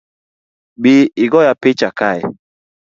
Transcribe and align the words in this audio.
Bi 0.81 0.95
igoya 1.23 1.53
picha 1.61 1.89
kae 1.97 2.21